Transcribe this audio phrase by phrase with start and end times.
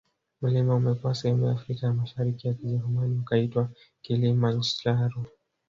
[0.41, 3.69] Mlima umekuwa sehemu ya Afrika ya Mashariki ya Kijerumani ukaitwa
[4.01, 5.25] Kilima Ndscharo